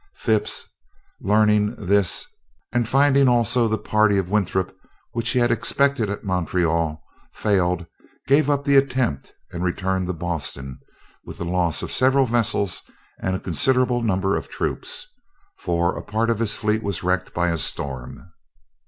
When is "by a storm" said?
17.35-18.31